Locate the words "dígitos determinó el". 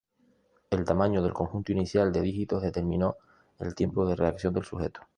2.21-3.75